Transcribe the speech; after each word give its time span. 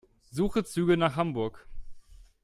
Suche 0.31 0.63
Züge 0.63 0.97
nach 0.97 1.15
Hamburg. 1.15 1.67